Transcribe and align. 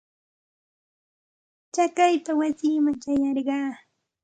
Chakaypa 1.73 2.31
wasiiman 2.39 2.95
ćhayarqaa. 3.01 3.71